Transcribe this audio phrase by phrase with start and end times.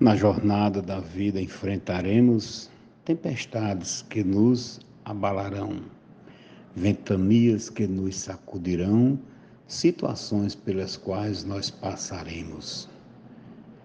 [0.00, 2.70] Na jornada da vida enfrentaremos
[3.04, 5.80] tempestades que nos abalarão,
[6.76, 9.18] ventanias que nos sacudirão,
[9.66, 12.88] situações pelas quais nós passaremos.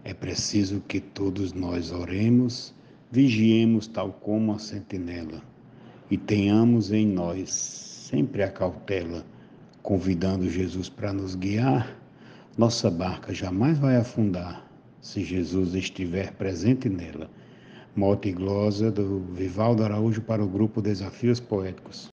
[0.03, 2.75] É preciso que todos nós oremos,
[3.11, 5.41] vigiemos tal como a sentinela
[6.11, 9.25] e tenhamos em nós sempre a cautela,
[9.81, 11.97] convidando Jesus para nos guiar.
[12.55, 14.62] Nossa barca jamais vai afundar
[15.03, 17.29] se Jesus estiver presente nela.
[17.93, 22.07] Mote e glosa do Vivaldo Araújo para o grupo Desafios Poéticos.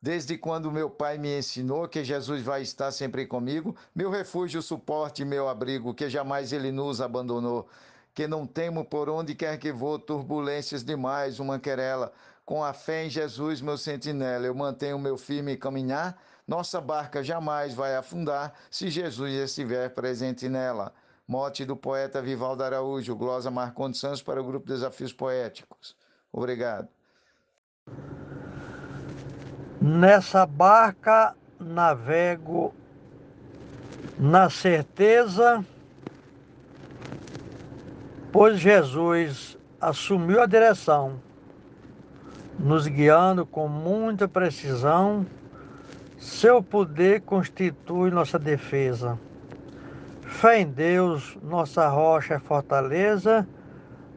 [0.00, 5.24] Desde quando meu pai me ensinou que Jesus vai estar sempre comigo, meu refúgio, suporte,
[5.24, 7.66] meu abrigo, que jamais ele nos abandonou.
[8.12, 12.12] Que não temo por onde quer que vou turbulências demais, uma querela.
[12.44, 17.74] Com a fé em Jesus, meu sentinela, eu mantenho meu firme caminhar nossa barca jamais
[17.74, 20.92] vai afundar se Jesus estiver presente nela.
[21.26, 25.96] Mote do poeta Vivaldo Araújo, glosa Marcondes Santos para o grupo Desafios Poéticos.
[26.30, 26.88] Obrigado.
[29.80, 32.74] Nessa barca navego
[34.18, 35.64] na certeza,
[38.30, 41.20] pois Jesus assumiu a direção,
[42.58, 45.26] nos guiando com muita precisão
[46.24, 49.20] seu poder constitui nossa defesa.
[50.22, 53.46] Fé em Deus, nossa rocha é fortaleza.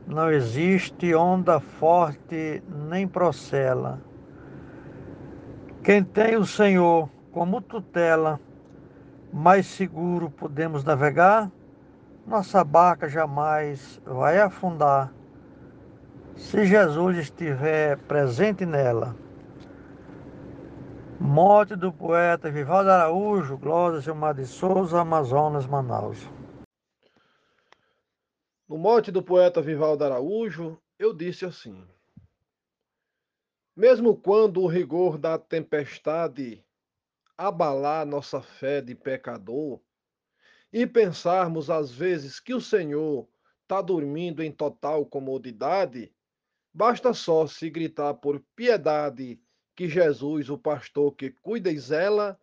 [0.08, 4.00] Não existe onda forte nem procela.
[5.84, 8.40] Quem tem o Senhor como tutela,
[9.34, 11.52] mais seguro podemos navegar.
[12.26, 15.12] Nossa barca jamais vai afundar
[16.38, 19.27] se Jesus estiver presente nela.
[21.20, 26.20] Morte do poeta Vivaldo Araújo, Glória Gilmar de Souza, Amazonas, Manaus.
[28.70, 31.88] No mote do poeta Vivaldo Araújo, eu disse assim:
[33.76, 36.64] Mesmo quando o rigor da tempestade
[37.36, 39.82] abalar nossa fé de pecador,
[40.72, 43.28] e pensarmos às vezes que o Senhor
[43.64, 46.14] está dormindo em total comodidade,
[46.72, 49.42] basta só se gritar por piedade
[49.78, 52.36] que Jesus, o pastor que cuida e zela,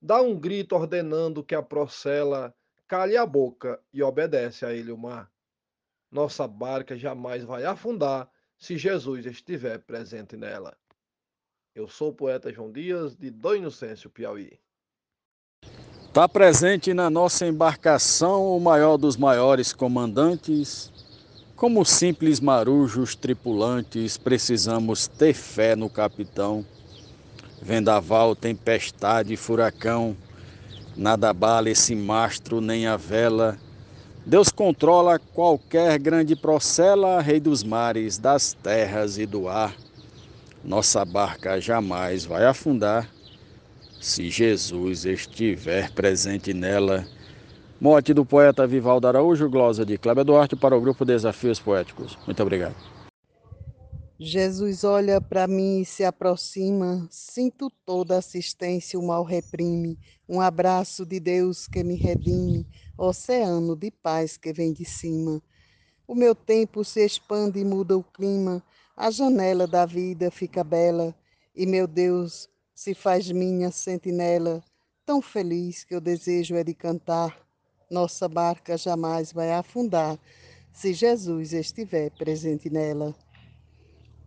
[0.00, 2.54] dá um grito ordenando que a procela
[2.88, 5.30] calhe a boca e obedece a ele o mar.
[6.10, 10.74] Nossa barca jamais vai afundar se Jesus estiver presente nela.
[11.74, 14.58] Eu sou o poeta João Dias, de Dom Inocêncio, Piauí.
[16.06, 20.90] Está presente na nossa embarcação o maior dos maiores comandantes.
[21.54, 26.64] Como simples marujos tripulantes, precisamos ter fé no capitão
[27.60, 30.16] vendaval, tempestade, furacão,
[30.96, 33.58] nada bala esse mastro nem a vela.
[34.24, 39.74] Deus controla qualquer grande procela, Rei dos mares, das terras e do ar.
[40.62, 43.08] Nossa barca jamais vai afundar
[44.00, 47.06] se Jesus estiver presente nela.
[47.80, 52.18] Morte do poeta Vivaldo Araújo, glosa de Cléber Duarte para o grupo Desafios Poéticos.
[52.26, 52.97] Muito obrigado.
[54.20, 59.96] Jesus olha para mim e se aproxima, sinto toda assistência, o mal reprime,
[60.28, 65.40] um abraço de Deus que me redime, oceano de paz que vem de cima.
[66.04, 68.60] O meu tempo se expande e muda o clima,
[68.96, 71.14] a janela da vida fica bela,
[71.54, 74.64] e meu Deus se faz minha sentinela,
[75.06, 77.38] tão feliz que o desejo é de cantar.
[77.88, 80.18] Nossa barca jamais vai afundar,
[80.72, 83.14] se Jesus estiver presente nela.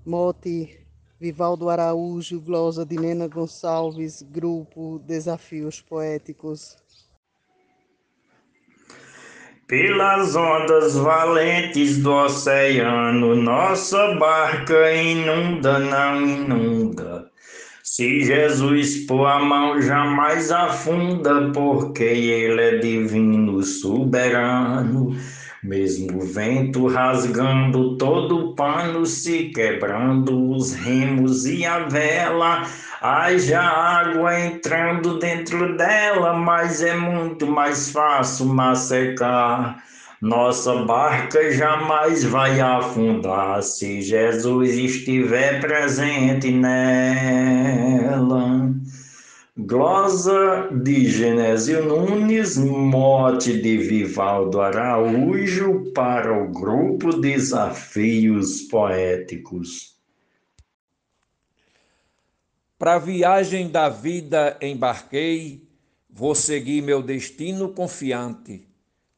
[0.05, 0.79] Mote
[1.19, 6.75] Vivaldo Araújo, glosa de Nena Gonçalves, grupo Desafios Poéticos.
[9.67, 17.29] Pelas ondas valentes do oceano, nossa barca inunda, não inunda.
[17.83, 25.15] Se Jesus pôr a mão, jamais afunda, porque Ele é divino, soberano.
[25.63, 32.63] Mesmo o vento rasgando todo o pano, se quebrando os remos e a vela,
[32.99, 39.83] haja água entrando dentro dela, mas é muito mais fácil macecar.
[40.19, 47.61] Nossa barca jamais vai afundar se Jesus estiver presente nela.
[49.65, 59.95] Glosa de Genésio Nunes, mote de Vivaldo Araújo para o grupo Desafios Poéticos.
[62.79, 65.69] Para a viagem da vida embarquei,
[66.09, 68.67] vou seguir meu destino confiante.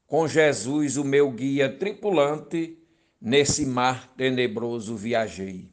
[0.06, 2.78] com Jesus, o meu guia tripulante,
[3.20, 5.70] nesse mar tenebroso viajei.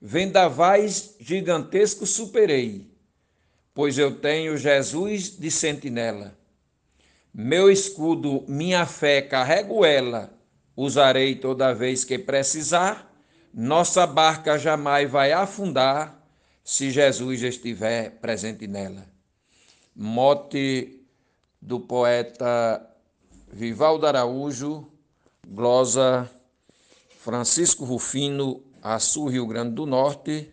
[0.00, 2.91] Vendavais gigantescos superei,
[3.74, 6.36] pois eu tenho Jesus de sentinela.
[7.32, 10.32] Meu escudo, minha fé, carrego ela,
[10.76, 13.10] usarei toda vez que precisar.
[13.52, 16.22] Nossa barca jamais vai afundar
[16.62, 19.06] se Jesus estiver presente nela.
[19.94, 21.00] Mote
[21.60, 22.86] do poeta
[23.52, 24.86] Vivaldo Araújo,
[25.46, 26.30] glosa
[27.18, 30.50] Francisco Rufino, Açu, Rio Grande do Norte,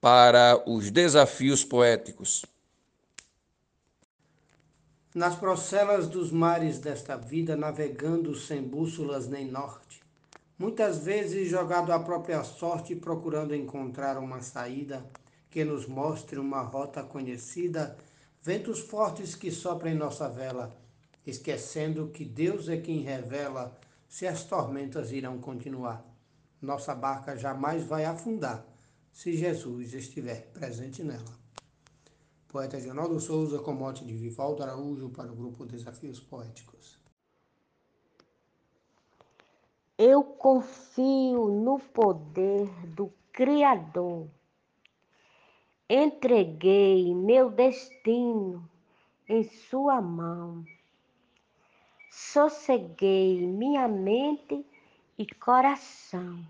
[0.00, 2.46] para os desafios poéticos.
[5.14, 10.00] Nas procelas dos mares desta vida, navegando sem bússolas nem norte,
[10.58, 15.04] muitas vezes jogado à própria sorte, procurando encontrar uma saída
[15.50, 17.98] que nos mostre uma rota conhecida,
[18.42, 20.74] ventos fortes que sopram em nossa vela,
[21.26, 23.76] esquecendo que Deus é quem revela
[24.08, 26.02] se as tormentas irão continuar.
[26.62, 28.64] Nossa barca jamais vai afundar
[29.12, 31.38] se Jesus estiver presente nela.
[32.48, 36.98] Poeta Ronaldo Souza com mote de Vivaldo Araújo para o grupo Desafios Poéticos.
[39.96, 44.26] Eu confio no poder do Criador.
[45.88, 48.68] Entreguei meu destino
[49.28, 50.64] em Sua mão.
[52.10, 54.66] Sosseguei minha mente
[55.16, 56.44] e coração.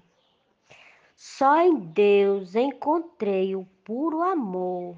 [1.22, 4.96] Só em Deus encontrei o puro amor.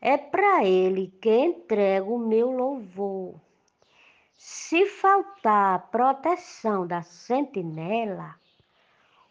[0.00, 3.34] É para Ele que entrego o meu louvor.
[4.36, 8.36] Se faltar a proteção da sentinela,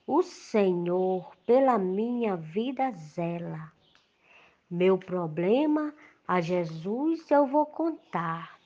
[0.06, 3.72] o Senhor pela minha vida zela.
[4.70, 5.96] Meu problema
[6.28, 8.60] a Jesus eu vou contar.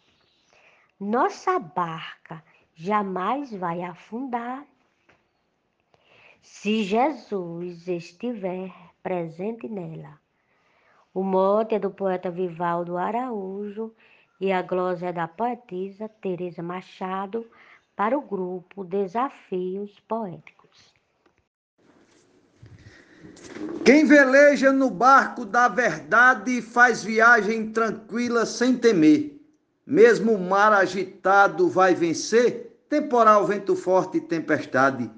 [1.00, 2.44] Nossa barca
[2.74, 4.66] jamais vai afundar.
[6.44, 8.70] Se Jesus estiver
[9.02, 10.20] presente nela.
[11.14, 13.94] O mote é do poeta Vivaldo Araújo
[14.42, 17.46] e a glória é da poetisa Teresa Machado
[17.96, 20.94] para o grupo Desafios Poéticos.
[23.86, 29.40] Quem veleja no barco da verdade faz viagem tranquila sem temer.
[29.86, 35.10] Mesmo o mar agitado vai vencer, temporal, vento forte e tempestade.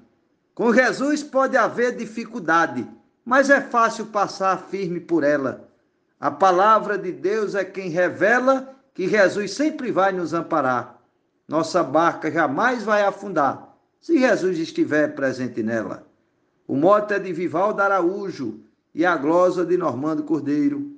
[0.56, 2.88] Com Jesus pode haver dificuldade,
[3.22, 5.68] mas é fácil passar firme por ela.
[6.18, 10.98] A palavra de Deus é quem revela que Jesus sempre vai nos amparar.
[11.46, 16.06] Nossa barca jamais vai afundar se Jesus estiver presente nela.
[16.66, 18.60] O mote é de Vivaldo Araújo
[18.94, 20.95] e a glosa de Normando Cordeiro.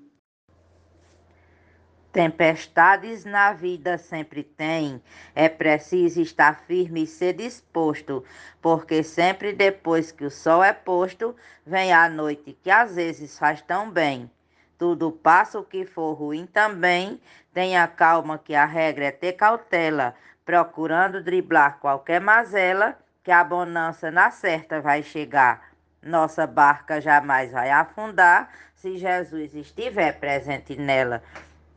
[2.13, 5.01] Tempestades na vida sempre tem,
[5.35, 8.25] é preciso estar firme e ser disposto,
[8.63, 13.61] porque sempre depois que o sol é posto, vem a noite que às vezes faz
[13.61, 14.31] tão bem.
[14.79, 17.21] Tudo passa o que for ruim também,
[17.53, 20.15] tenha calma que a regra é ter cautela,
[20.47, 25.69] procurando driblar qualquer mazela, que a bonança na certa vai chegar.
[26.03, 31.23] Nossa barca jamais vai afundar se Jesus estiver presente nela.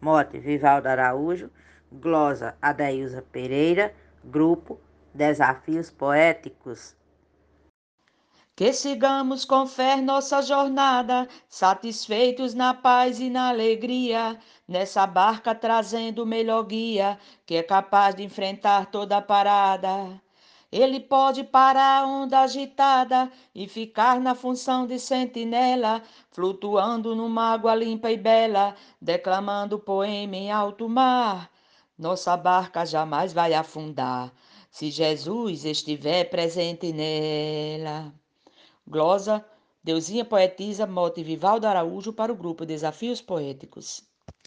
[0.02, 1.52] Mote Vivaldo Araújo,
[1.92, 3.94] glosa Adailza Pereira,
[4.24, 4.80] grupo
[5.14, 6.96] Desafios Poéticos.
[8.56, 14.38] Que sigamos com fé nossa jornada, satisfeitos na paz e na alegria,
[14.68, 20.22] nessa barca trazendo o melhor guia, que é capaz de enfrentar toda parada.
[20.72, 26.02] Ele pode parar a onda agitada e ficar na função de sentinela,
[26.32, 31.52] flutuando numa água limpa e bela, declamando poema em alto mar.
[31.98, 34.34] Nossa barca jamais vai afundar,
[34.70, 38.14] se Jesus estiver presente nela.
[38.88, 39.46] Glosa,
[39.84, 44.11] Deusinha Poetisa, Mote Vivaldo Araújo para o grupo Desafios Poéticos.